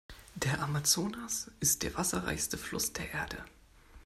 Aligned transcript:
Der 0.33 0.61
Amazonas 0.63 1.51
ist 1.59 1.83
der 1.83 1.93
Wasserreichste 1.93 2.57
Fluss 2.57 2.91
der 2.91 3.11
Erde. 3.11 3.37